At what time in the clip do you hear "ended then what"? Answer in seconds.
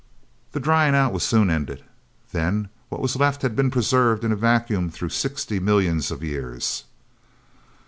1.51-3.01